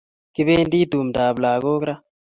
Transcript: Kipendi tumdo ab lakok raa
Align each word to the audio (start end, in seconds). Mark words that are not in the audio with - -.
Kipendi 0.35 0.79
tumdo 0.91 1.19
ab 1.29 1.37
lakok 1.43 1.81
raa 1.87 1.99